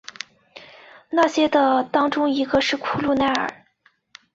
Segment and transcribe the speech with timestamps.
[1.11, 3.67] 那些的当中一个是库路耐尔。